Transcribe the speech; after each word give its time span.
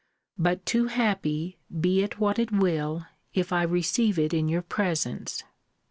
But 0.39 0.65
too 0.65 0.87
happy, 0.87 1.59
be 1.79 2.01
it 2.01 2.19
what 2.19 2.39
it 2.39 2.51
will, 2.51 3.05
if 3.35 3.53
I 3.53 3.61
receive 3.61 4.17
it 4.17 4.33
in 4.33 4.49
your 4.49 4.63
presence. 4.63 5.43